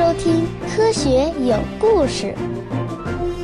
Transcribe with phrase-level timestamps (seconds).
[0.00, 2.34] 收听《科学有故事》。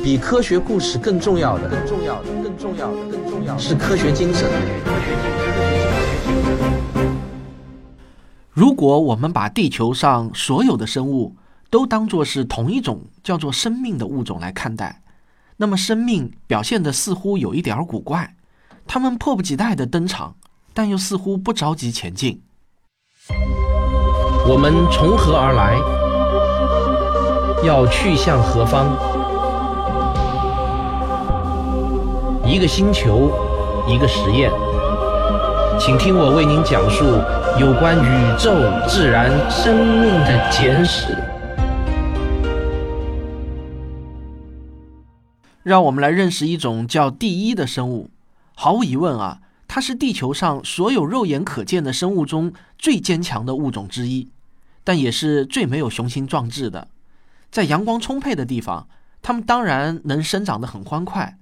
[0.03, 4.49] 比科学故事更重要的，更重要的，更重要的，更重要的是科学精神。
[8.49, 11.35] 如果我们把地球上所有的生物
[11.69, 15.03] 都当作是同一种叫做生命的物种来看待，
[15.57, 18.35] 那么生命表现的似乎有一点儿古怪。
[18.87, 20.35] 它们迫不及待的登场，
[20.73, 22.41] 但又似乎不着急前进。
[24.49, 25.96] 我们从何而来？
[27.63, 28.85] 要去向何方？
[32.45, 33.31] 一个星球，
[33.87, 34.51] 一个实验，
[35.79, 37.03] 请听我为您讲述
[37.59, 38.53] 有关宇宙、
[38.87, 41.17] 自然、生命的简史。
[45.63, 48.11] 让我们来认识一种叫第一的生物。
[48.53, 54.29] 毫无疑问啊，它是地球上所有肉眼可见的生物中最坚强的物种之一，
[54.83, 56.87] 但也是最没有雄心壮志的。
[57.51, 58.87] 在阳光充沛的地方，
[59.21, 61.37] 它们当然能生长得很欢快。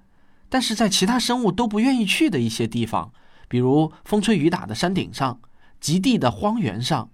[0.48, 3.12] 但是在其他生物都不愿意去的一些地方，
[3.48, 5.40] 比如风吹雨打的山顶上、
[5.80, 7.10] 极地的荒原上，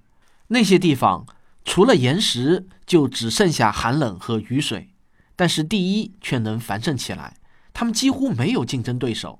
[0.47, 1.25] 那些地方
[1.63, 4.89] 除了岩石，就只剩下寒冷和雨水。
[5.35, 7.35] 但是第一却能繁盛起来，
[7.73, 9.39] 它们几乎没有竞争对手。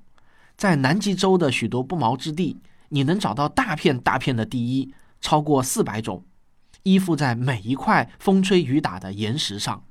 [0.56, 2.58] 在南极洲的许多不毛之地，
[2.88, 6.24] 你能找到大片大片的第一，超过四百种，
[6.84, 9.84] 依附在每一块风吹雨打的岩石上。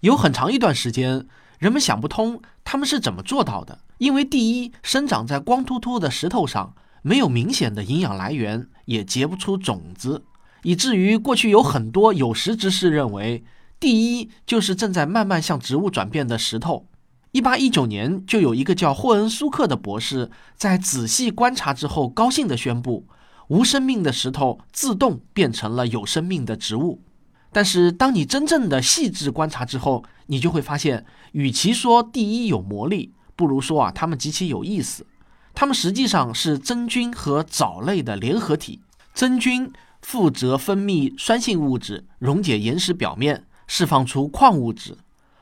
[0.00, 1.26] 有很长一段时间。
[1.58, 10.24] 人们想不通他们是怎么做到的，因为第一生长在光秃秃的石头上，没有明显的营养来源，也结不出种子，
[10.62, 13.44] 以至于过去有很多有识之士认为，
[13.78, 16.86] 第一就是正在慢慢向植物转变的石头。
[17.32, 23.06] 一八一九年，就有一个叫霍恩苏克的博士，在仔细观察之后，高兴地宣布，
[23.50, 27.02] 无生命的石头自动变成了有生命的植物。
[27.50, 35.04] 但是，当你真正的细致观察之后，你就会发现，与其说第一有魔力，不如说啊，它们极其有意思。
[35.52, 38.82] 它们实际上是真菌和藻类的联合体。
[39.12, 44.94] 真菌负责分泌酸性物质，溶解岩石表面，释放出矿物质；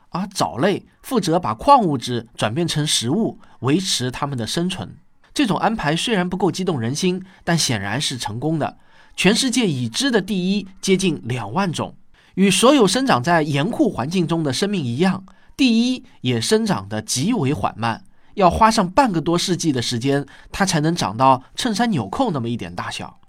[0.09, 4.97] 而藻类负责把矿物质转变成食物，维持它们的生存。
[5.33, 8.77] 这种安排虽然不够激动人心，但显然是成功的。
[9.15, 11.95] 全世界已知的第一接近两万种。
[12.35, 15.25] 与所有生长在严酷环境中的生命一样，
[15.57, 18.03] 第一也生长得极为缓慢，
[18.35, 23.19] 要花上半个多世纪的时间，它才能长到衬衫纽扣那么一点大小。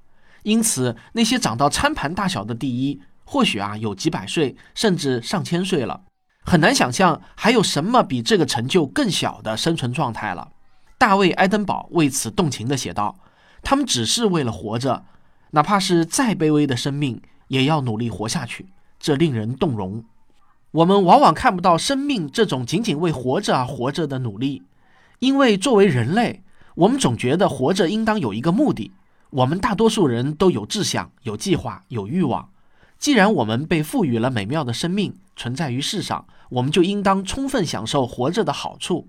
[0.44, 6.02] 因此，那些长到餐盘大小的第一，或许啊有几百岁，甚至上千岁了。
[6.44, 10.48] 很难想象还有什么比这个成就更小的生存状态了。
[11.00, 13.16] 大卫·爱登堡为此动情地写道
[13.64, 15.06] ：“他们只是为了活着，
[15.52, 18.66] 哪怕是再卑微的生命，也要努力活下去。”
[19.00, 20.04] 这令人动容。
[20.72, 24.64] 我们往往看不到生命这种仅仅为活着而活着的努力，
[25.20, 26.42] 因为作为人类，
[26.74, 28.92] 我们总觉得活着应当有一个目的。
[29.30, 32.50] 我们大多数人都有志向、有计划、有欲望。
[32.98, 39.08] 既然我们被赋予了美妙的生命，存在于世上，我们就应当充分享受活着的好处。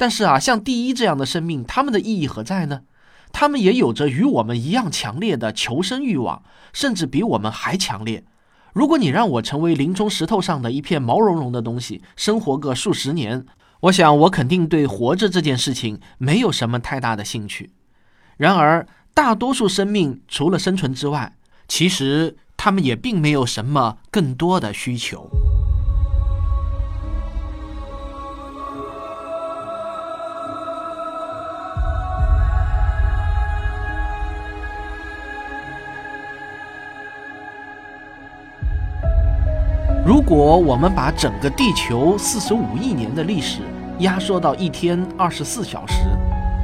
[0.00, 2.84] 但是啊，像第一这样的生命，他们的意义何在呢？
[3.32, 8.24] 他们也有着与我们一样强烈的求生欲望，甚至比我们还强烈。
[8.72, 13.44] 如果你让我成为林中石头上的一片毛茸茸的东西，生活个数十年，
[13.80, 17.70] 我想我肯定对活着这件事情没有什么太大的兴趣。
[18.38, 21.34] 然而，大多数生命除了生存之外，
[21.68, 25.28] 其实他们也并没有什么更多的需求。
[40.10, 43.60] 如果我们把整个地球四十五亿年的历史
[44.00, 45.98] 压缩到一天二十四小时，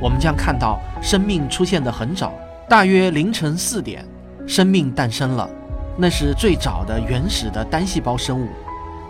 [0.02, 2.32] 我们将看到生命出现的很早，
[2.68, 4.04] 大约凌晨四点，
[4.48, 5.48] 生命诞生了。
[5.96, 8.48] 那是最早的原始的单细胞生物。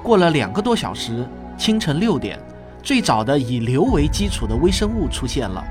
[0.03, 2.39] 过了两个多小时，清晨六点，
[2.83, 5.65] 最早的以硫为基础的微生物出现了。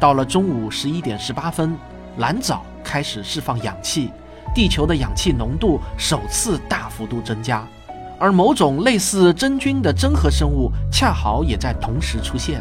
[0.00, 1.78] 到了中午十一点十八分，
[2.16, 4.10] 蓝藻开始释放氧气，
[4.52, 7.64] 地球的氧气浓度首次大幅度增加。
[8.20, 12.60] 而某种类似真菌的真核生物恰好也在同时出现，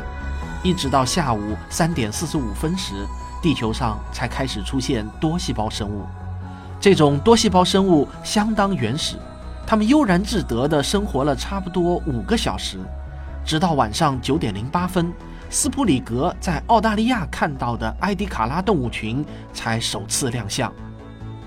[0.64, 3.06] 一直到下午三点四十五分时，
[3.42, 6.06] 地球上才开始出现多细胞生物。
[6.80, 9.18] 这种多细胞生物相当原始，
[9.68, 12.80] 它们悠然自得地生活了差不多五个小时，
[13.44, 15.12] 直到晚上九点零八分，
[15.50, 20.72] 斯普里格在澳大利亚看到的埃迪卡拉动物群才首次亮相。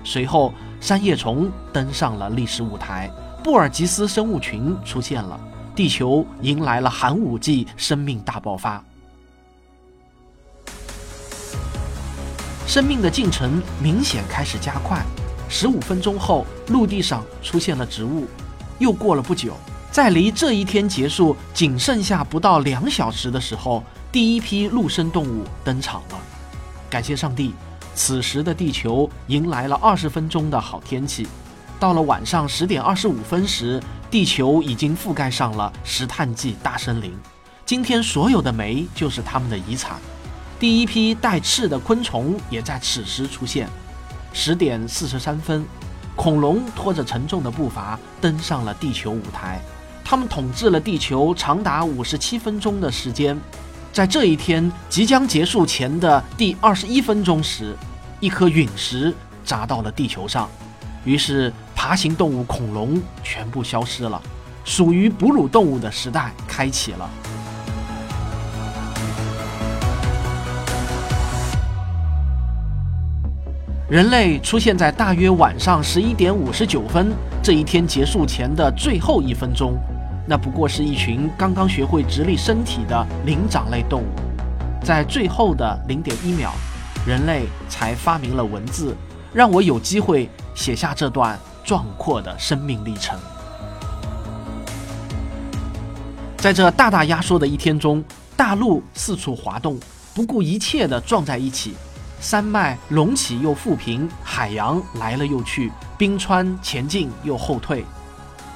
[0.03, 3.09] 随后，三叶虫登上了历史舞台。
[3.43, 5.37] 布尔吉斯生物群出现了，
[5.75, 8.81] 地球迎来了寒武纪生命大爆发。
[12.65, 15.03] 生命的进程明显开始加快。
[15.49, 18.25] 十五分钟后，陆地上出现了植物。
[18.79, 19.53] 又过了不久，
[19.91, 26.19] 在离这一天结束仅剩下不到两小时的时候，第一批陆生动物登场了。
[26.89, 27.53] 感谢上帝，
[27.93, 31.27] 此时的地球迎来了二十分钟的好天气。
[31.83, 33.77] 到了晚上十点二十五分时，
[34.09, 37.13] 地球已经覆盖上了石炭纪大森林。
[37.65, 39.97] 今天所有的煤就是它们的遗产。
[40.57, 43.67] 第一批带翅的昆虫也在此时出现。
[44.31, 45.65] 十点四十三分，
[46.15, 49.59] 恐龙拖着沉重的步伐登上了地球舞台。
[50.05, 53.37] 它们统治了地球长达五十七分钟的时间。
[53.91, 57.75] 在这一天即将结束前的第二十一分钟时，
[58.21, 59.13] 一颗陨石
[59.43, 60.49] 砸到了地球上，
[61.05, 64.21] 于是爬行动物恐龙全部消失了，
[64.63, 67.09] 属于哺乳动物的时代开启了。
[73.89, 77.11] 人类出现在大约晚上十一点五十九分，
[77.43, 79.75] 这一天结束前的最后一分钟，
[80.25, 84.05] 那不过是一群刚刚学会直立身体的灵长类动物。
[84.83, 86.51] 在最后的零点一秒，
[87.05, 88.95] 人类才发明了文字，
[89.31, 93.17] 让我有机会写下这段壮阔的生命历程。
[96.37, 98.03] 在这大大压缩的一天中，
[98.35, 99.79] 大陆四处滑动，
[100.13, 101.73] 不顾一切地撞在一起。
[102.19, 107.85] 山脉隆起又复平，海洋来了又去，冰川前进又后退。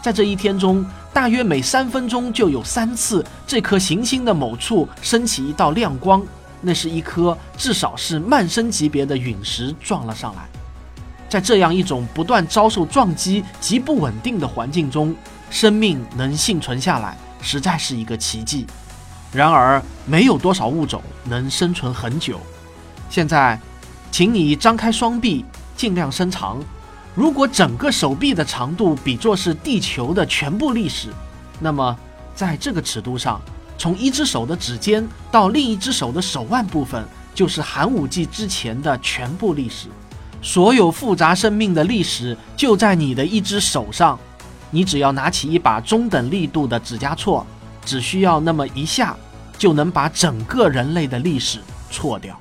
[0.02, 6.26] 在这一天中，大约每三分钟就有三次，这颗行星的某处升起一道亮光，
[6.62, 10.48] 那是一颗至少是曼升级别的陨石撞了上来。
[11.30, 15.16] 在这样一种不断遭受撞击、极不稳定的环境中，
[15.50, 18.66] 生命能幸存下来，实在是一个奇迹。
[19.34, 22.40] 然而，没有多少物种能生存很久。
[23.10, 23.60] 现在，
[24.10, 25.44] 请你张开双臂，
[25.76, 26.58] 尽量伸长。
[27.14, 31.10] 如果整个手臂的长度比作是地球的全部历史，
[31.60, 31.98] 那么
[32.36, 33.42] 在这个尺度上，
[33.78, 37.04] 从一只手的指尖到另一只手的手腕部分，
[37.36, 39.88] 就是寒武纪之前的全部历史。
[40.42, 44.18] 所有复杂生命的历史就在你的一只手上。
[44.69, 47.45] 你只要拿起一把中等力度的指甲锉，
[47.86, 49.16] 只需要那么一下，
[49.57, 52.38] 就能把整个人类的历史错掉。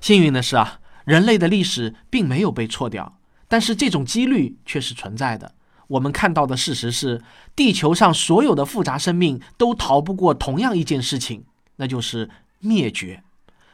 [0.00, 3.16] 幸运的是啊，人类的历史并没有被错掉，
[3.46, 5.54] 但是这种几率却是存在的。
[5.86, 7.22] 我们看到的事实是，
[7.54, 11.44] 地球上所有的复杂生命都逃不过同样一件事情，
[11.76, 12.28] 那就是
[12.58, 13.22] 灭绝。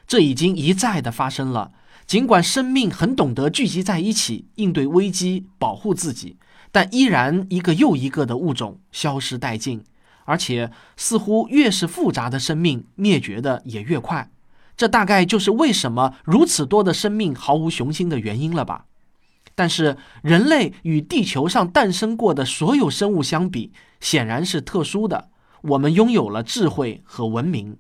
[0.09, 1.71] 这已经一再的发生了。
[2.07, 6.39] 尽管生命很懂得聚集在一起应对危机、保护自己，
[6.73, 9.85] 但依然一个又一个的物种消失殆尽，
[10.25, 14.31] 而且似乎越是复杂的生命灭绝的也越快。
[14.75, 18.87] 这大概就是为什么如此多的生命毫无雄心的原因了吧？
[19.55, 25.29] 但是人类与地球上诞生过的所有生物相比，显然是特殊的。
[25.63, 27.77] 我们拥有了智慧和文明，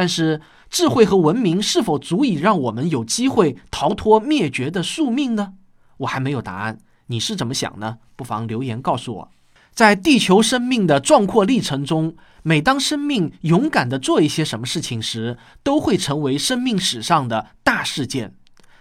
[0.00, 5.52] 但是智慧和文明是否足以让我们有机会逃脱灭绝的宿命呢？
[5.98, 6.78] 我还没有答案。
[7.08, 7.98] 你是怎么想呢？
[8.16, 9.28] 不妨留言告诉我。
[9.74, 18.32] 在地球生命的壮阔历程中，每当生命勇敢地做一些什么事情时，都会成为生命史上的大事件。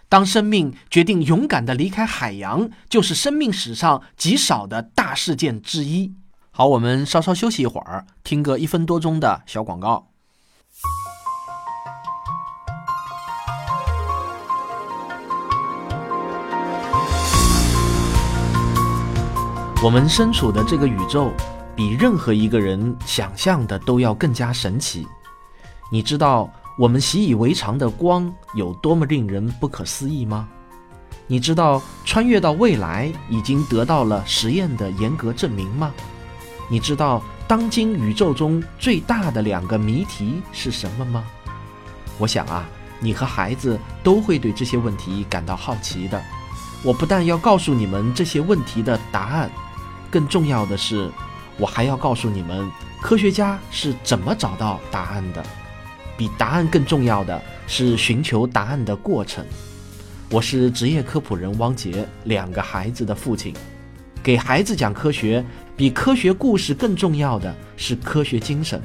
[0.07, 6.13] 当生命决定勇敢地离开海洋，就是生命史上极少的大事件之一。
[6.51, 10.08] 好，我们稍稍休息一会儿，听个一分多钟的小广告。
[19.81, 21.31] 我们身处的这个宇宙，
[21.73, 25.07] 比任何一个人想象的都要更加神奇。
[25.89, 30.49] 你知道我们习以为常的光有多么令人不可思议吗？
[31.27, 35.93] 你知道穿越到未来已经得到了实验的严格证明吗？
[36.67, 41.23] 你知道当今宇宙中最大的两个谜题是什么吗？
[42.17, 42.67] 我想啊，
[42.99, 46.21] 你和孩子都会对这些问题感到好奇的。
[46.83, 49.49] 我不但要告诉你们这些问题的答案。
[50.09, 51.09] 更重要的是，
[51.57, 52.69] 我还要告诉你们，
[53.01, 55.43] 科学家是怎么找到答案的。
[56.17, 59.45] 比答案更重要的是寻求答案的过程。
[60.29, 63.53] 我是职业科普人汪杰，两个孩子的父亲。
[64.21, 65.43] 给孩子讲科学，
[65.77, 68.81] 比科学故事更重要的是科学精神。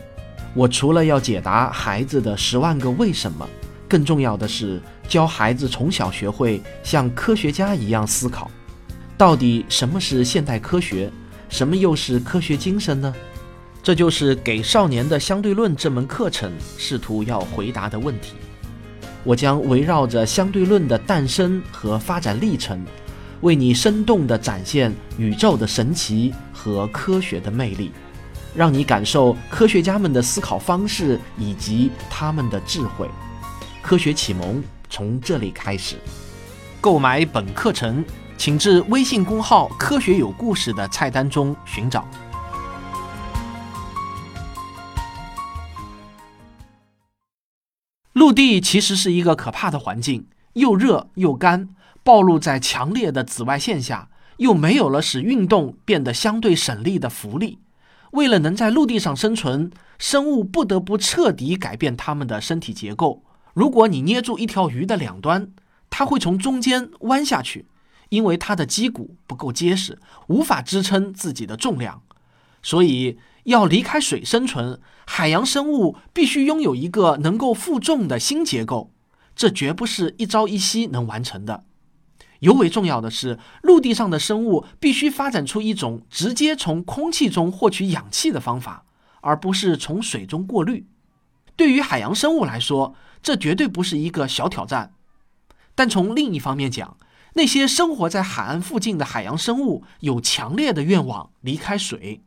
[0.54, 3.48] 我除了要解答孩子的十万个为什么，
[3.88, 8.48] 更重要的是教孩子从小学会像科学家一样思考。
[9.24, 11.10] 到底什么是现代科学？
[11.48, 13.14] 什么又是科学精神呢？
[13.82, 18.34] 这就是《给少年的相对论》这门课程试图要回答的问题。
[19.22, 22.84] 我将围绕着相对论的诞生和发展历程，
[23.40, 27.92] 为你生动地展现宇宙的神奇和科学的魅力，
[28.54, 33.08] 让你感受科学家们的思考方式以及他们的智慧。
[33.80, 35.96] 科学启蒙从这里开始。
[36.78, 38.04] 购买本课程，
[38.36, 42.06] 请至微信公号“科学有故事”的菜单中寻找。
[48.12, 51.68] 陆地其实是一个可怕的环境，又热又干，
[52.02, 57.58] 暴露在强烈的紫外线下，又没有了使运动变得相对省力的浮力。
[58.12, 63.24] 为了能在陆地上生存，生物不得不彻底改变它们的身体结构。
[63.52, 65.50] 如果你捏住一条鱼的两端，
[65.90, 67.66] 它会从中间弯下去，
[68.14, 72.02] 因为它的肌骨不够结实，无法支撑自己的重量。
[72.62, 78.92] 所以，要离开水生存，海洋生物必须拥有一个能够负重的新结构，
[79.36, 81.64] 这绝不是一朝一夕能完成的。
[82.40, 88.84] 尤为重要的是，陆地上的生物必须发展出一种直接从空气中获取氧气的方法，
[89.20, 90.86] 而不是从水中过滤。
[91.56, 94.92] 对于海洋生物来说，这绝对不是一个小挑战。
[95.74, 96.96] 但从另一方面讲，
[97.34, 102.22] 那些生活在海岸附近的海洋生物有强烈的愿望离开水。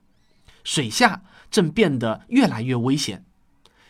[0.64, 3.24] 水下正变得越来越危险，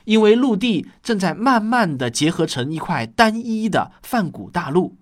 [0.05, 4.95] 因为陆地正在慢慢的结合成一块单一的泛古大陆，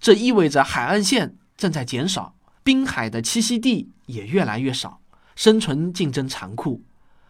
[0.00, 2.34] 这意味着海岸线正在减少，
[2.64, 5.00] 滨海的栖息地也越来越少，
[5.36, 6.82] 生存竞争残酷，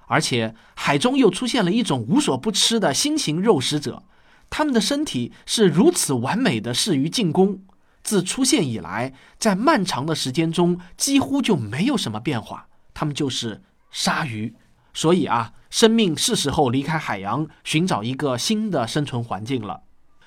[0.07, 4.03] 而且海中又出现了一种无所不吃的新型肉食者，
[4.49, 7.61] 他们的身体是如此完美的适于进攻，
[8.05, 13.65] 自出现以来，在漫长的时间中几乎就没有什么变化，它们就是。
[13.97, 14.53] 鲨鱼，
[14.93, 19.83] 所以啊，生命是时候离开海洋，寻找一个新的生存环境了。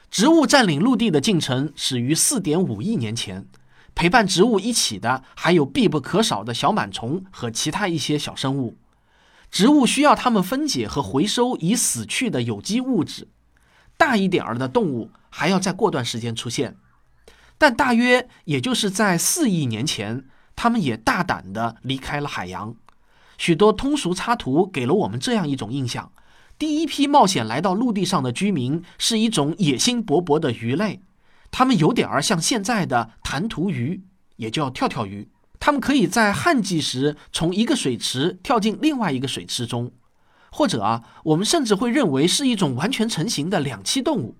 [0.09, 3.45] 植物占领陆地的进程始于四点五亿年前，
[3.93, 8.77] 陪伴植物一起的还有必不可少的小螨虫和其他一些小生物。
[9.51, 13.27] 植物需要它们分解和回收已死去的有机物质。
[13.97, 16.77] 大一点儿的动物还要再过段时间出现，
[17.57, 22.75] 但大约也就是在四亿年前，它们也大胆地离开了海洋。
[23.37, 26.11] 许多通俗插图给了我们这样一种印象：
[26.57, 31.01] 第一批冒险来到陆地上的居民是一种野心勃勃的鱼类，
[31.51, 34.03] 它们有点儿像现在的弹涂鱼，
[34.37, 35.29] 也叫跳跳鱼。
[35.59, 39.91] 它们可以在旱季时从一个水池跳进另外一个水池中，
[40.51, 44.35] 或者啊，我们甚至会认为是一种完全成型的两栖动物。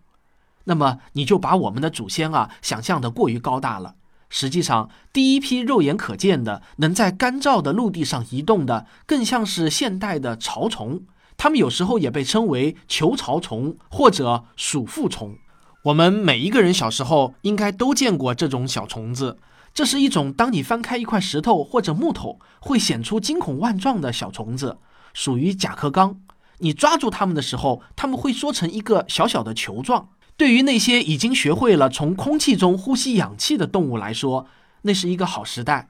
[0.70, 3.96] 那么你就把我们的祖先啊想象的过于高大了。
[4.30, 11.04] 实际上，第一批肉眼可见的能在干燥的陆地上移动的，更像是现代的潮虫。
[11.38, 15.38] 它们有时候也被称为球潮虫或者鼠腹虫。
[15.84, 19.38] 我们每一个人小时候应该都见过这种小虫子。
[19.74, 24.80] 这是一种当你翻开一块石头或者木头会显出惊恐万状的小虫子，
[25.14, 26.20] 属于甲壳纲。
[26.58, 30.10] 你抓住它们的时候，它们会缩成一个小小的球状。
[30.38, 34.46] 对于那些已经学会了从空气中呼吸氧气的动物来说，
[34.84, 35.90] 那是一个好时代。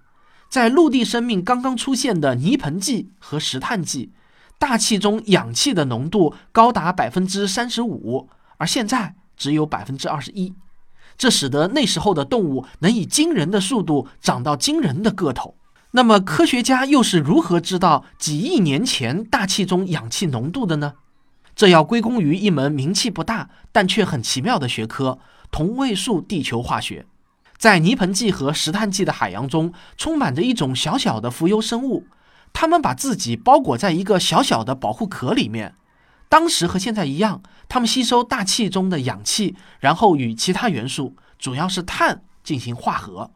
[0.49, 4.13] 在陆地生命刚刚出现的泥盆纪和石炭纪，
[4.57, 10.53] 大气中氧气的浓度高达百分之三十五，而现在只有百分之二十一。
[11.17, 15.55] 这使得那时候的动物能以惊人的速度长到惊人的个头。
[15.91, 20.93] 那么，科学家又是如何知道几亿年前大气中氧气浓度的呢？
[21.57, 25.17] 这要归功于一门名气不大但却很奇妙的学科——
[25.49, 27.07] 同位素地球化学。
[27.57, 32.05] 在泥盆纪和石炭纪的海洋中，充满着一种小小的浮游生物，
[32.53, 35.73] 它们把自己包裹在一个小小的保护壳里面。
[36.29, 43.31] 当时和现在一样，它们吸收大气中的氧气，然后与其他元素，主要是碳进行化合，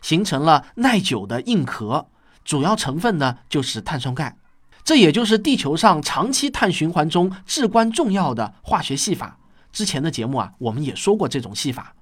[0.00, 2.06] 形成了耐久的硬壳。
[2.44, 4.36] 主要成分呢，就是碳酸钙。
[4.84, 9.38] 这也就是地球上长期碳循环中至关重要的化学戏法。
[9.72, 11.96] 之前的节目啊，我们也说过这种戏法。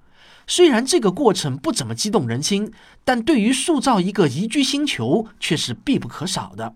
[0.48, 2.72] 虽然这个过程不怎么激动人心，
[3.04, 6.74] 但对于塑造一个宜居星球却是必不可少的。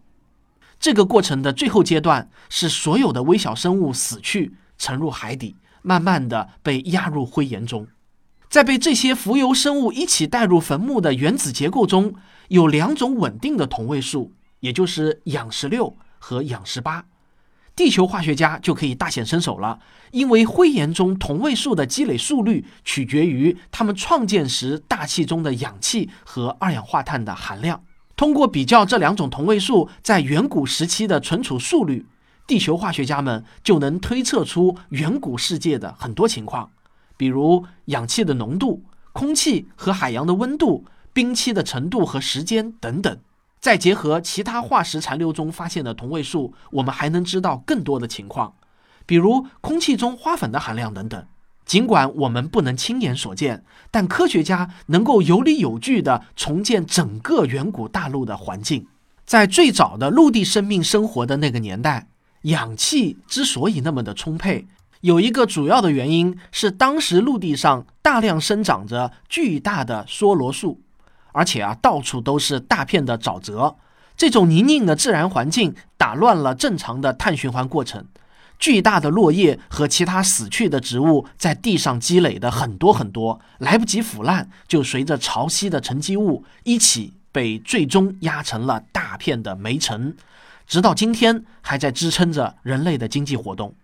[0.79, 7.89] 这个过程的最后阶段是所有的微小生物死去，沉入海底，慢慢的被压入灰岩中。
[8.49, 12.15] 在被这些浮游生物一起带入坟墓的原子结构中，
[12.49, 14.33] 有两种稳定的同位素。
[14.61, 17.05] 也就是氧十六和氧十八，
[17.75, 19.79] 地球化学家就可以大显身手了，
[20.13, 27.83] 因为灰岩中同位素的积累速率取决于它们创建时大气中的氧气和二氧化碳的含量。
[28.17, 32.07] 通过比较这两种同位素在远古时期的存储速率，
[32.47, 36.71] 地球化学家们就能推测出远古世界的很多情况，
[37.19, 38.83] 比如氧气的浓度、
[39.13, 43.19] 空气和海洋的温度、冰期的程度和时间等等。
[43.67, 48.55] 再结合其他化石残留中发现的同位素，我们还能知道更多的情况，
[49.07, 51.27] 比如空气中花粉的含量等等。
[51.65, 58.87] 尽管我们不能亲眼所见，但科学家能够有理有据地重建整个远古大陆的环境。
[59.25, 62.07] 在最早的陆地生命生活的那个年代，
[62.43, 64.69] 氧气之所以那么的充沛，
[65.01, 70.81] 有一个主要的原因是当时陆地上大量生长着巨大的梭罗树。
[71.37, 73.77] 而且啊，到处都是大片的沼泽，
[74.17, 78.07] 这种泥泞的自然环境打乱了正常的碳循环过程。
[78.59, 90.17] 巨大的落叶和其他死去的植物在地上积累的很多很多，来不及腐烂，就随着潮汐的沉积物一起被最终压成了大片的煤尘，
[90.67, 93.75] 直到今天还在支撑着人类的经济活动。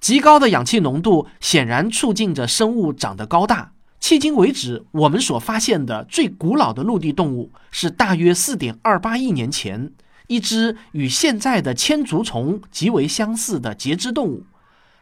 [0.00, 3.72] 极高的氧气浓度显然促进着生物长得高大。
[4.02, 9.92] 迄今为止，我们所发现的最古老的陆地动物是大约四点二八亿年前
[10.26, 14.44] 一只与现在的千足虫极为相似的节肢动物，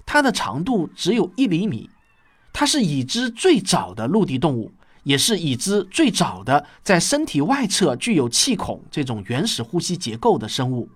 [0.04, 1.88] 它的长度只有一厘米。
[2.52, 4.70] 它是已知最早的陆地动物，
[5.04, 10.90] 也是已知最早的在身体外侧具有气孔这种原始呼吸结构的生物。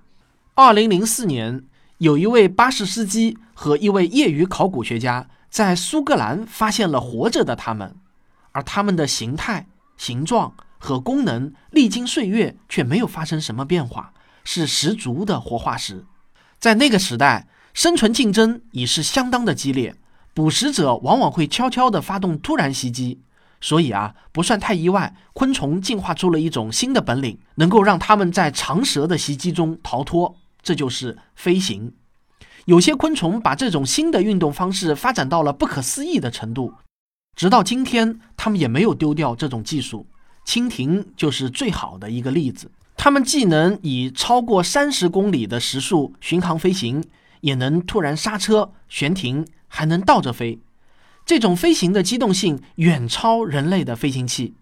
[0.54, 1.64] 二零零四年，
[1.96, 5.26] 有一位巴士司机和一位业余考古学家。
[5.54, 7.94] 在苏格兰发现了活着的它们，
[8.50, 16.06] 而它们的形态、形状和功能历经岁月却没有发生什么变化，是十足的活化石。
[16.58, 19.94] 在那个时代，生存竞争已是相当的激烈，
[20.34, 23.20] 捕食者往往会悄悄地发动突然袭击，
[23.60, 31.94] 所以啊，不算太意外，昆虫进化出了一种新的本领，能够让它们在长蛇的袭击中逃脱，这就是飞行。
[32.66, 36.72] 有些昆虫把这种新的运动方式发展到了不可思议的程度，
[37.36, 40.06] 直到今天，它们也没有丢掉这种技术。
[40.46, 42.70] 蜻蜓就是最好的一个例子。
[42.96, 47.04] 它们既能以超过三十公里的时速巡航飞行，
[47.40, 50.60] 也能突然刹车悬停，还能倒着飞。
[51.26, 54.54] 这种飞行的机动性远超人类的飞行器。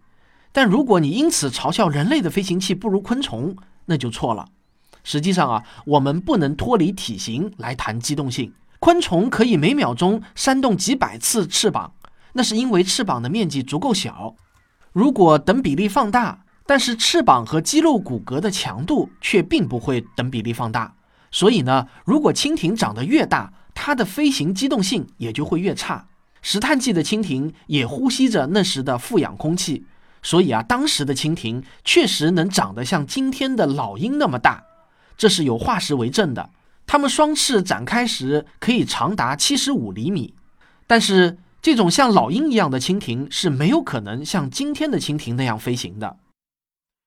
[0.50, 4.46] 但如果你因此嘲笑人类的飞行器不如昆虫，那就错了。
[5.04, 8.52] 实际上啊，我们不能脱离体型来谈机动性。
[8.78, 11.92] 昆虫可以每秒钟扇动几百次翅膀，
[12.32, 14.34] 那是因为翅膀的面积足够小。
[14.92, 20.94] 如果等比例放大，但是翅膀和肌肉骨骼的强度却并不会等比例放大。
[21.30, 26.06] 所以呢，如果蜻蜓长得越大，它的飞行机动性也就会越差。
[26.42, 29.86] 石炭纪的蜻蜓也呼吸着那时的富氧空气，
[30.22, 34.64] 所以啊，当时的蜻蜓确实能长得像今天的老鹰那么大。
[35.22, 36.50] 这是有化石为证的。
[36.84, 40.34] 它们双翅展开时可以长达七十五厘米，
[40.88, 46.16] 但是这种像老鹰一样的蜻蜓是没有可能像今天的蜻蜓那样飞行的。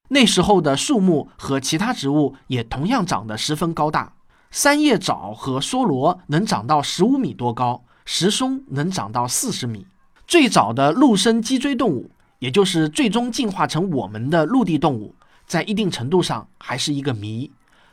[0.07, 4.13] 那时候的树木和其他植物也同样长得十分高大，
[4.49, 9.85] 三叶藻和梭罗能长到十五米多高，石松能长到四十米。
[10.25, 15.13] 最早的陆生脊椎动物，也就是最终进化成我们的陆地动物，
[15.45, 17.51] 在一定程度上还是一个谜。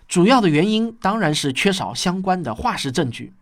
[0.08, 3.32] 主要的原因当然是缺少相关的化石证据，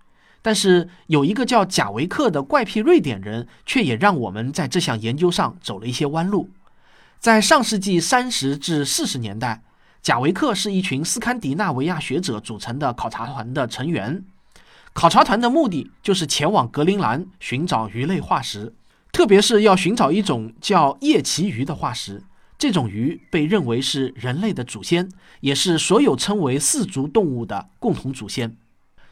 [0.41, 6.51] 但是有一个叫贾维克的怪癖瑞典人，却也让我们在这项研究上走了一些弯路。
[7.19, 9.63] 在上世纪三十至四十年代，
[10.01, 14.25] 贾维克是一群斯堪的纳维亚学者组成的考察团的成员。
[14.93, 18.73] 考察团的目的就是前往格陵兰寻找鱼类化石，
[19.13, 22.23] 特别是要寻找一种叫叶鳍鱼的化石。
[22.61, 25.09] 这种鱼被认为是人类的祖先，
[25.41, 28.55] 也是所有称为四足动物的共同祖先。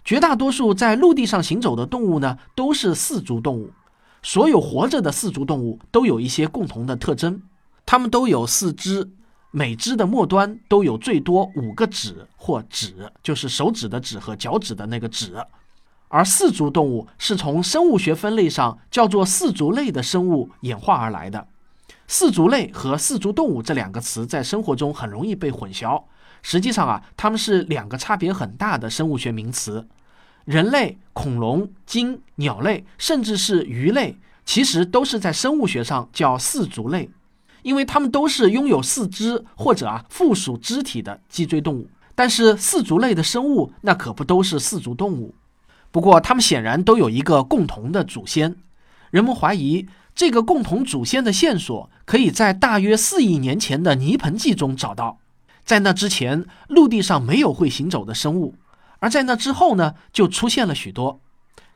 [0.05, 3.71] 绝大多数在陆地上行走的动物呢，都是四足动物。
[4.23, 7.41] 所有活着的四足动物都有一些共同的特征，
[7.87, 9.11] 它们都有四肢，
[9.51, 15.35] 每肢的末端都有最多五个指或趾，就是手指的指和脚趾的那个指。
[16.09, 21.49] 而四足动物是从生物学分类上叫做四足类的生物演化而来的。
[22.09, 26.03] 四足类和四足动物这两个词在生活中很容易被混淆。
[26.43, 29.87] 实际上啊，它们是两个差别很大的生物学名词。
[30.45, 34.17] 人类、恐龙、鲸、鸟类，甚至是鱼类，
[34.47, 37.11] 其实都是在生物学上叫四足类，
[37.63, 41.91] 因为它们都是拥有四肢或者啊附属肢体的脊椎动物。
[42.15, 45.35] 但是四足类的生物那可不都是四足动物。
[45.91, 48.57] 不过它们显然都有一个共同的祖先。
[49.11, 49.87] 人们怀疑
[50.19, 55.21] 这个共同祖先的线索可以在大约四亿年前的泥盆纪中找到。
[55.65, 58.55] 在那之前，陆地上没有会行走的生物；
[58.99, 61.21] 而在那之后呢，就出现了许多。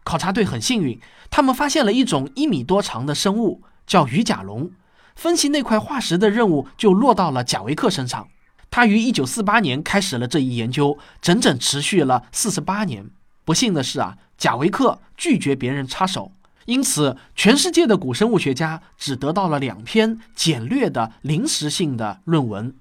[0.02, 0.98] 考察队很幸运，
[1.31, 4.72] 他们发现了一种一米多长的生物，叫鱼甲龙。
[5.14, 8.26] 分析那块化石的任务就落到了贾维克身上。
[8.72, 13.09] 他于一九四八年开始了这一研究，整整持续了四十八年。
[13.44, 16.33] 不幸的是啊，贾维克拒绝别人插手，
[16.66, 22.75] 因此全世界的古生物学家只得到了两篇简略的临时性的论文。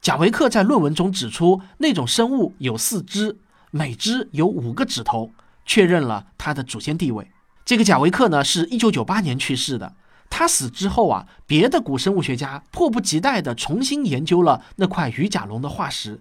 [0.00, 3.38] 贾维克在论文中指出，那种生物有四肢，
[3.70, 5.30] 每只有五个指头。
[5.66, 7.30] 确认了他的祖先地位。
[7.64, 9.94] 这个贾维克呢，是一九九八年去世的。
[10.28, 16.20] 他死之后啊，别的古生物学家迫不及待地重新研究了那块鱼甲龙的化石。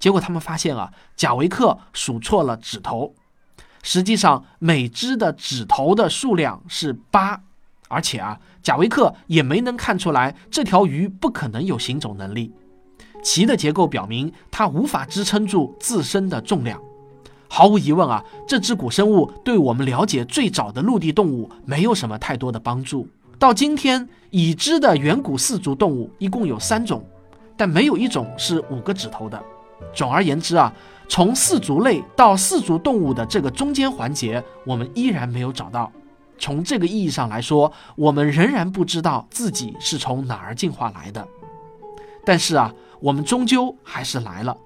[0.00, 3.14] 结果他们发现啊，贾维克数错了指头，
[3.82, 7.40] 实际上每只的指头的数量是八，
[7.88, 12.52] 而且啊，贾维克也没能看出来这条鱼不可能有行走能力。
[13.22, 16.80] 鳍的结构表明它无法支撑住自身的重量。
[17.48, 23.08] 毫无疑问啊，这只古生物对我们了解最早的陆地动物没有什么太多的帮助。
[23.38, 27.04] 到今天，已知的远古四足动物一共有三种，
[27.56, 29.42] 但没有一种是五个指头的。
[29.94, 30.72] 总而言之啊，
[31.08, 35.90] 从四足类到四足动物的这个中间环节，我们依然没有找到。
[36.38, 41.26] 从这个意义上来说，我们仍然不知道自己是从哪儿进化来的。
[42.24, 44.56] 但是啊，我们终究还是来了。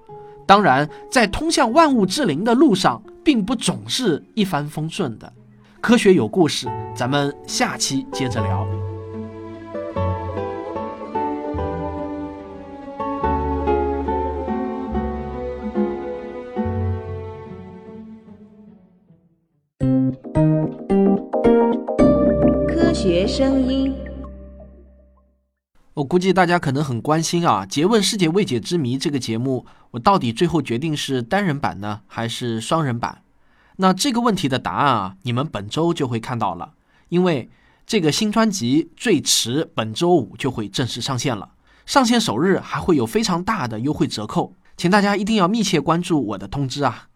[0.45, 5.33] 当然，在通向万物之灵的路上，并不总是一帆风顺的。
[5.81, 8.84] 科学有故事，咱们下期接着聊。
[23.27, 23.93] 声音。
[25.93, 33.21] 我估计大家可能很关心啊，《诘问世界未解之谜》这个节目，我到底最后决定是单人版呢，还是双人版？
[33.77, 36.73] 那这个问题的答案啊，你们本周就会看到了，
[37.09, 37.49] 因为
[37.85, 41.51] 这个新专辑最迟本周五就会正式上线了，
[41.85, 47.07] 上线首日还会有非常大的优惠折扣，请大家一定要密切关注我的通知啊。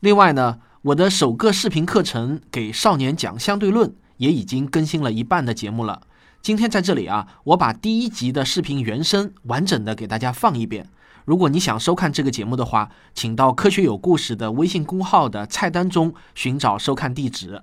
[0.00, 3.88] 另外呢，我的首个视频课程《给少年讲相对论》
[4.20, 6.02] 也已经更新了一半的节目了。
[6.42, 10.88] 今天在这里啊，我把第一集的视频原声完整的给大家放一遍。
[11.24, 17.62] 如果你想收看这个节目的话，请到“科学有故事”的微信公号的菜单中寻找收看地址。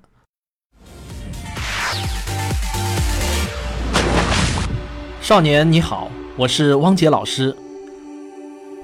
[5.21, 7.55] 少年你好，我是汪杰老师。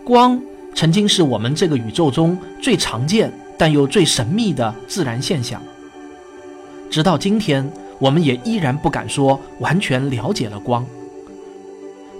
[0.06, 0.40] 光
[0.76, 5.62] 曾经是我们这个宇宙中最常见但又最神秘的自然现象，
[6.94, 7.68] 直到今天。
[8.00, 10.86] 我们也依然不敢说完全了解了光。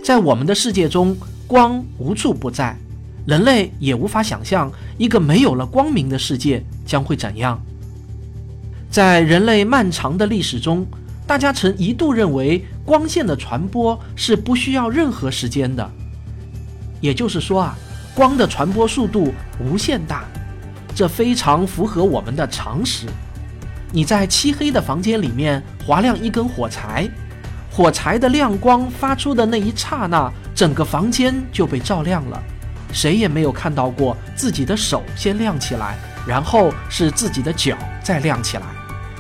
[0.02, 2.78] 在我们的世界中，光无处不在，
[3.26, 7.62] 人类也无法想象一个没有了光明的世界将会怎样。
[8.90, 10.86] 在人类漫长的历史中，
[11.28, 15.92] 大家曾一度认为光线的传播是不需要任何时间的，
[17.02, 17.78] 也就是说啊，
[18.16, 20.24] 光的传播速度无限大，
[20.96, 23.08] 这非常符合我们的常识。
[23.96, 27.08] 你在漆黑的房间里面划亮一根火柴，
[27.70, 32.42] 火柴的亮光发出的那一刹那，整个房间就被照亮了。
[32.92, 35.96] 谁也没有看到过自己的手先亮起来，
[36.28, 38.64] 然后是自己的脚再亮起来，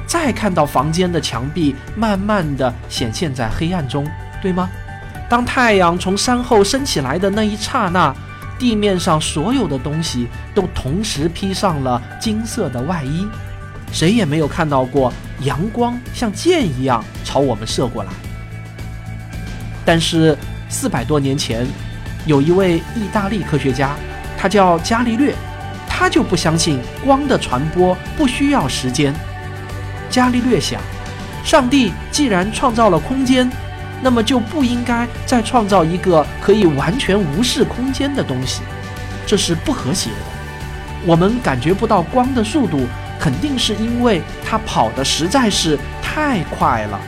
[0.08, 4.04] 再看到房间的墙壁慢慢的显现在黑暗中，
[4.42, 4.68] 对吗？
[5.30, 8.12] 当太阳从山后升起来的那一刹那，
[8.58, 13.28] 地面上所有的东西都同时披上了金色的外衣。
[13.94, 18.12] 谁也没有看到过阳光像箭一样朝我们射过来。
[19.86, 20.36] 但是
[20.68, 21.68] 四百多年前，
[22.26, 23.96] 有一位意大利科学家，
[24.36, 25.36] 他叫伽利略，
[25.88, 29.14] 他就不相信光的传播不需要时间。
[30.10, 30.82] 伽利略想，
[31.44, 33.48] 上帝既然创造了空间，
[34.02, 38.64] 那么就不应该再创造一个可以完全无视空间的东西，
[39.28, 40.16] 这是不和谐的。
[41.06, 42.88] 我们感觉不到光的速度。
[43.24, 47.00] 肯定是因为他跑得实在是太快了。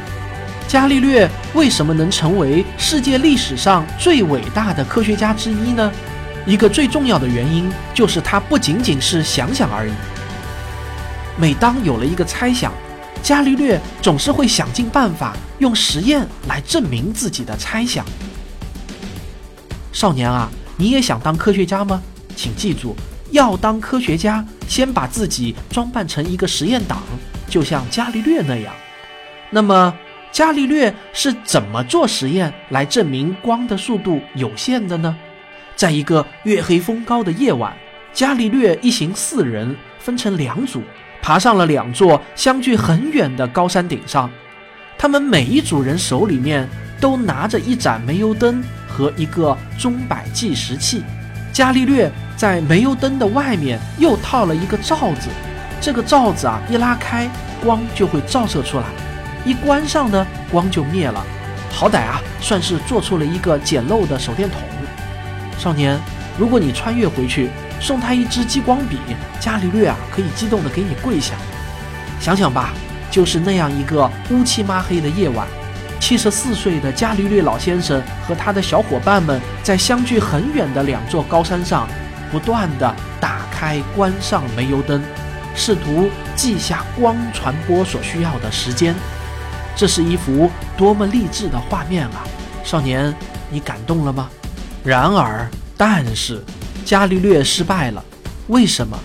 [0.65, 5.91] 伽利略为什么能成为世界历史上最伟大的科学家之一呢？
[6.45, 9.91] 一个最重要的原因就是他不仅仅是想想而已。
[11.37, 12.71] 每当有了一个猜想，
[13.21, 18.05] 伽利略总是会想尽办法用实验来证明自己的猜想。
[19.91, 22.01] 少年啊，你也想当科学家吗？
[22.37, 22.95] 请记住，
[23.31, 27.01] 要当科学家，先把自己装扮成一个实验党，
[27.47, 28.73] 就像伽利略那样。
[29.49, 29.93] 那么，
[30.31, 35.15] 伽利略是怎么做实验来证明光的速度有限的呢？
[35.75, 37.73] 在一个月黑风高的夜晚，
[38.13, 40.81] 伽利略一行四人分成两组，
[41.21, 44.29] 爬上了两座相距很远的高山顶上。
[44.97, 46.67] 他们每一组人手里面
[46.99, 51.03] 都拿着一盏煤油灯和一个钟摆计时器。
[51.55, 55.29] 伽利略在煤油灯的外面又套了一个罩子，
[55.79, 57.29] 这个罩子啊一拉开，
[57.63, 58.83] 光就会照射出来；
[59.45, 61.25] 一关上呢，光就灭了。
[61.71, 64.59] 好歹啊，算是做出了一个简陋的手电筒。
[65.57, 65.97] 少年，
[66.37, 68.97] 如果你穿越回去，送他一支激光笔，
[69.39, 71.35] 伽利略啊可以激动的给你跪下。
[72.19, 72.73] 想想吧，
[73.09, 75.47] 就是那样一个乌漆抹黑的夜晚，
[76.05, 81.89] 七十四岁的伽利略老先生和他的小伙伴们在相距很远的两座高山上，
[82.31, 85.01] 不断地打开关上煤油灯，
[85.55, 88.93] 试图记下光传播所需要的时间。
[89.75, 92.21] 这是一幅多么励志的画面啊！
[92.63, 93.11] 少年，
[93.49, 94.29] 你感动了吗？
[94.83, 96.39] 然而，但是，
[96.85, 98.05] 伽利略失败了。
[98.49, 98.95] 为什么？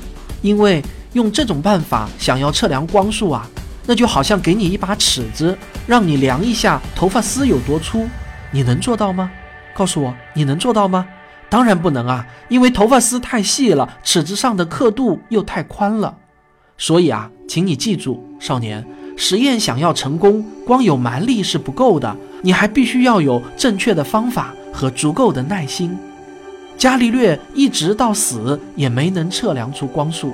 [0.43, 0.85] 因为
[1.15, 3.49] 用这种办法想要测量光速啊，
[3.87, 8.09] 那就好像给你一把尺子，让你量一下头发丝有多粗，
[8.51, 9.31] 你能做到吗？
[9.75, 11.07] 告诉我，你能做到吗？
[11.49, 16.17] 当然不能啊，因为头发丝太细了，尺子上的刻度又太宽了。
[16.79, 24.55] 所以啊，请你记住，少年，实验想要成功，光有蛮力是不够的，你还必须要有正确的方法。
[24.73, 25.99] 和足够的耐心，
[26.79, 30.33] 伽利略一直到死也没能测量出光速。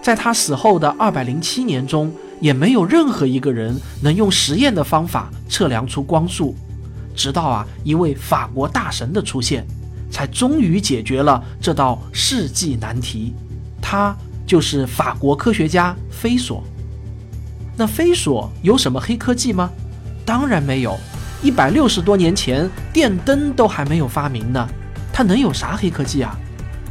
[0.00, 6.54] 在他死后的二百零七年中，也没有任何一个人能用实验的方法测量出光速。
[7.14, 9.66] 直到啊一位法国大神的出现，
[10.10, 13.32] 才终于解决了这道世纪难题。
[13.80, 14.14] 他
[14.46, 16.62] 就是法国科学家菲索。
[17.76, 19.70] 那菲索有什么黑科技吗？
[20.24, 20.96] 当然没有。
[21.42, 24.66] 一百六十多年前，电灯都还没有发明呢，
[25.12, 26.36] 他能有啥黑科技啊？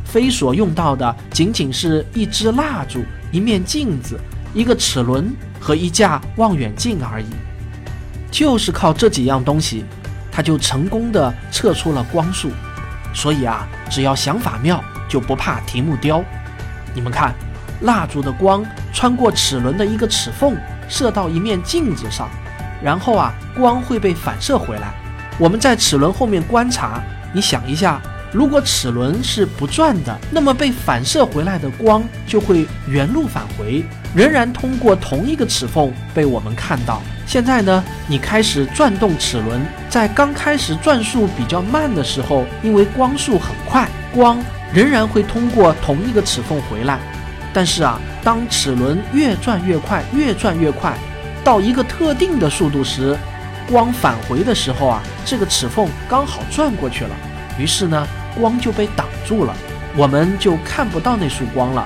[0.05, 4.19] 菲索用到的仅仅是一支蜡烛、一面镜子、
[4.55, 7.27] 一个齿轮和一架望远镜而已。
[8.31, 9.85] 就是靠这几样东西，
[10.31, 12.49] 他就成功的测出了光速。
[13.13, 16.23] 所以啊，只要想法妙，就不怕题目刁。
[16.93, 17.33] 你们看，
[17.81, 20.55] 蜡烛的光穿过齿轮的一个齿缝，
[20.89, 22.29] 射到一面镜子上。
[22.81, 24.93] 然后啊，光会被反射回来。
[25.37, 27.01] 我们在齿轮后面观察，
[27.33, 37.01] 你想一下，如果齿轮是不转的，那么被反射回来的光就会原路返回，仍然通过同一个齿缝被我们看到。
[37.27, 44.41] 现在呢，你开始转动齿轮，在刚开始转速比较慢的时候，因为光速很快，光
[44.73, 46.97] 仍然会通过同一个齿缝回来。
[47.51, 50.93] 但是啊，当齿轮越转越快，越转越快。
[51.43, 53.17] 到一个特定的速度时，
[53.69, 57.11] 光返回的时候啊，这个齿缝刚好转过去了，
[57.57, 58.07] 于是呢，
[58.39, 59.53] 光就被挡住了，
[59.97, 61.85] 我们就看不到那束光了。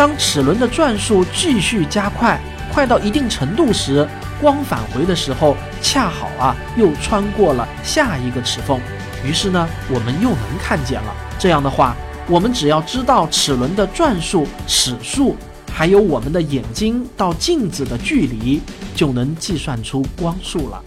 [0.00, 2.40] 当齿轮的转速继续加快，
[2.72, 4.08] 快到一定程度时，
[4.40, 8.80] 光返回的时候恰好啊又穿过了下一个齿缝，
[9.22, 11.14] 于是呢，我们又能看见了。
[11.38, 11.94] 这样的话，
[12.26, 15.36] 我们只要知道齿轮的转速齿数。
[15.70, 18.62] 还有我们的眼睛到镜子的距离，
[18.96, 20.82] 就能计算出光速了。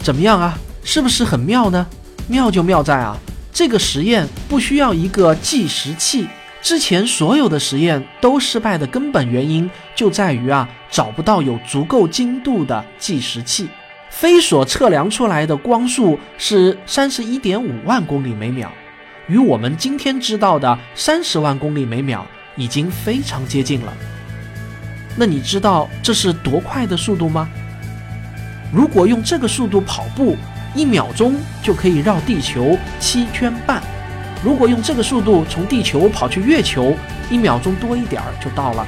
[0.00, 0.58] 怎么样啊？
[0.82, 1.86] 是不是很妙呢？
[2.26, 3.16] 妙就妙在啊，
[3.52, 6.26] 这个实验不需要一个计时器。
[6.60, 13.68] 之前所有的实验都失败的根本原因就在于啊，找不到有足够精度的计时器。
[14.10, 18.68] 飞所测量出来的光速是三十一点五万公里每秒，
[19.26, 22.26] 与我们今天知道的三十万公里每秒。
[22.58, 23.94] 已经非常接近了。
[25.16, 27.48] 那你知道这是多快的速度吗？
[28.72, 30.36] 如果用这个速度跑步，
[30.74, 33.80] 一秒钟就可以绕地球七圈半。
[34.42, 36.96] 如果用这个速度从地球跑去月球，
[37.28, 38.86] 一秒钟多一点儿就到了。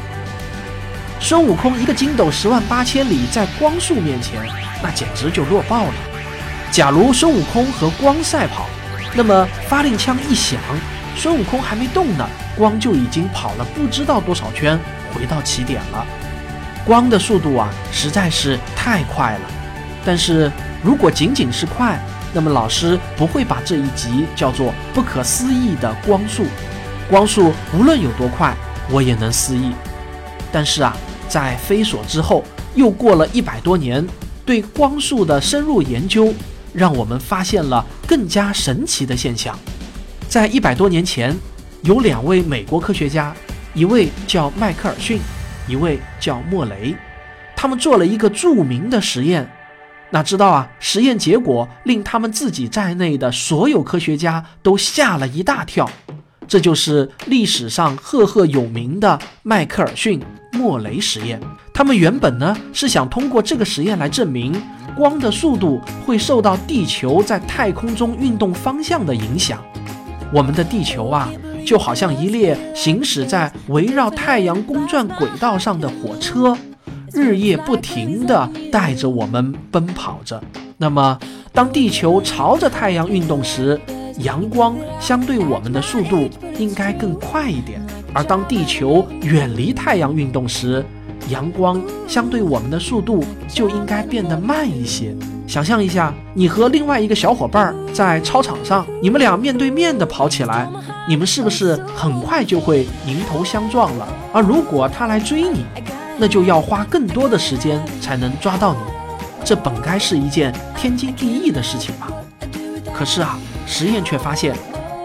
[1.19, 4.41] 孙悟空一个筋斗十万八千里，在光速面前，
[4.83, 5.95] 那简直就弱爆了。
[6.71, 8.69] 假如孙悟空和光赛跑，
[9.15, 10.59] 那么发令枪一响。
[11.17, 14.79] 孙悟空还没动呢，光就已经跑了不知道多少圈，
[15.13, 16.07] 回到起点了。
[16.87, 19.41] 光的速度啊，实在是太快了。
[20.05, 20.51] 但是
[20.83, 22.01] 如果仅仅是快，
[22.33, 26.45] 那么老师不会把这一集叫做不可思议的光速。
[27.09, 28.55] 光速无论有多快，
[28.91, 29.73] 我也能思议。
[30.53, 30.97] 但是啊，
[31.29, 34.07] 在飞索之后，又过了一百多年，
[34.45, 36.33] 对光速的深入研究，
[36.73, 39.59] 让我们发现了更加神奇的现象。
[40.29, 41.37] 在一百多年前，
[41.83, 43.35] 有两位美国科学家，
[43.75, 45.19] 一位叫迈克尔逊，
[45.67, 46.95] 一位叫莫雷，
[47.57, 49.51] 他们做了一个著名的实验。
[50.11, 55.89] 哪知道啊，实验结果令他们自己在内的所有科学家都吓了一大跳。
[56.49, 60.21] 这就是历史上赫赫有名的迈克尔逊
[60.53, 61.41] 莫雷实验。
[61.73, 64.61] 他们原本呢是想通过这个实验来证明
[64.97, 69.63] 光的速度会受到地球在太空中运动方向的影响。
[70.33, 71.31] 我们的地球啊，
[71.65, 76.57] 就好像一列行驶在围绕太阳公转轨道上的火车。
[77.13, 80.43] 日夜不停地带着我们奔跑着。
[80.79, 81.19] 那么，
[81.53, 83.79] 当地球朝着太阳运动时，
[84.19, 87.81] 阳光相对我们的速度应该更快一点；
[88.15, 90.85] 而当地球远离太阳运动时，
[91.29, 95.15] 阳光相对我们的速度就应该变得慢一些。
[95.47, 100.67] 想象一下，你和另外一个小伙伴在操场上，你们俩面对面的跑起来，
[101.09, 104.09] 你们是不是很快就会迎头相撞了？
[104.33, 105.65] 而如果他来追你，
[106.21, 108.81] 那就要花更多的时间才能抓到你，
[109.43, 112.09] 这本该是一件天经地义的事情吧？
[112.93, 114.55] 可是啊，实验却发现，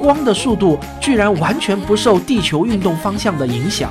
[0.01, 3.89] 光的速度居然完全不受地球运动方向的影响，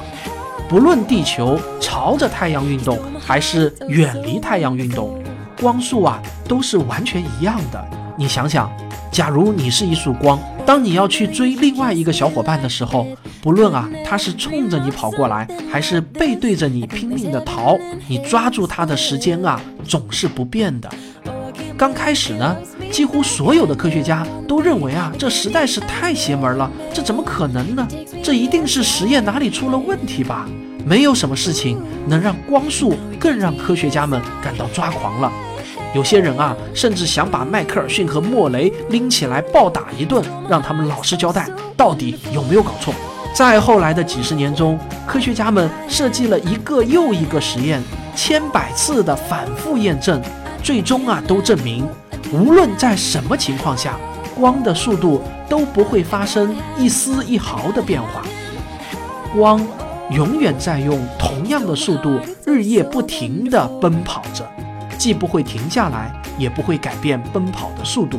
[0.69, 5.19] 不论地球朝着太阳运动还是远离太阳运动，
[5.59, 7.83] 光速啊都是完全一样的。
[8.19, 8.71] 你想想。
[9.15, 13.07] 假如你是一束光，当你要去追另外一个小伙伴的时候，
[13.41, 20.91] 不论啊他是冲着你跑过来，还是背对着你拼命的逃，你抓住他的时间啊总是不变的。
[21.79, 22.57] 刚开始呢，
[22.91, 27.87] 几乎所有的科学家都认为啊这实在是太邪门了，这怎么可能呢？
[28.21, 30.49] 这一定是实验哪里出了问题吧？
[30.85, 35.33] 没有什么事情能让光速更让科学家们感到抓狂了。
[35.95, 42.93] 有些人啊，甚至想把迈克尔逊和莫雷拎起来暴打一顿，让他们老实交代，到底有没有搞错。
[43.33, 47.81] 在后来的几十年中，科学家们设计了一个又一个实验，
[48.15, 50.21] 千百次的反复验证，
[50.63, 51.87] 最终啊，都证明，
[52.33, 53.97] 无论在什么情况下，
[54.35, 58.23] 光的速度都不会发生一丝一毫的变化，
[59.33, 59.65] 光
[60.11, 64.45] 永远在用同样的速度日夜不停地奔跑着。
[64.99, 68.19] 既不会停下来，也不会改变奔跑的速度。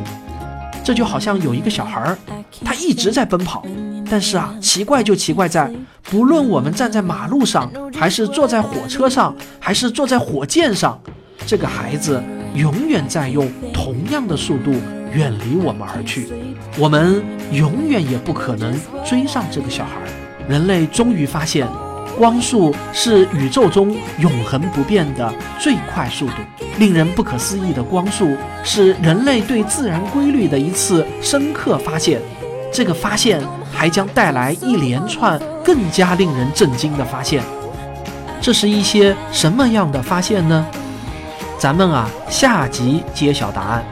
[0.84, 2.18] 这就好像有一个小孩儿，
[2.64, 3.64] 他一直在奔跑，
[4.08, 5.68] 但是啊，奇怪就奇怪在，
[6.04, 10.96] 不论我们站在马路上，还是坐在火车上，还是坐在火箭上，
[11.44, 12.22] 这个孩子
[12.54, 14.72] 永远在用同样的速度
[15.12, 16.28] 远离我们而去。
[16.78, 20.06] 我们永远也不可能追上这个小孩儿。
[20.48, 21.66] 人类终于发现。
[22.16, 26.34] 光速是宇宙中永恒不变的最快速度。
[26.78, 32.20] 令人不可思议的光速是人类对自然规律的一次深刻发现。
[32.72, 33.40] 这个发现
[33.72, 37.42] 还将带来一连串更加令人震惊的发现。
[38.40, 40.66] 这是一些什么样的发现呢？
[41.58, 43.84] 咱们啊，下集揭晓答案。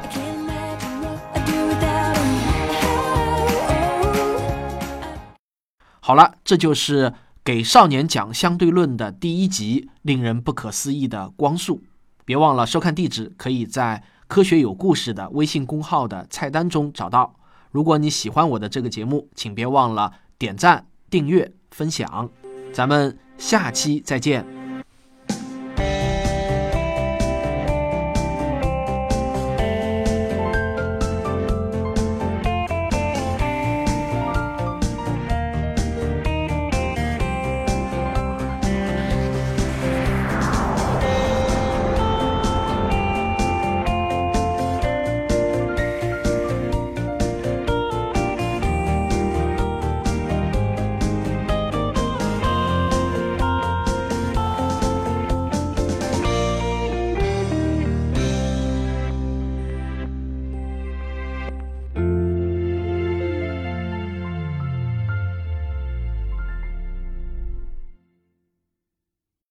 [6.00, 7.12] 好了，这就是。
[7.44, 11.82] 给少年讲相对论的第一集，令人不可思议的光速。
[12.24, 17.34] 别忘了收看地址，可以在“科学有故事”的微信公号的菜单中找到。
[17.70, 22.30] 如果你喜欢我的这个节目，请别忘了点赞、订阅、分享。
[22.72, 24.63] 咱们下期再见。